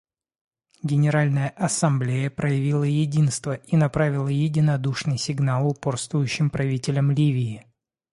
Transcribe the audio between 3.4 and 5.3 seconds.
и направила единодушный